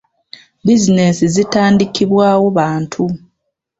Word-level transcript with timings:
Bizinensi 0.65 1.23
zitandikibwawo 1.35 2.47
bantu. 2.57 3.03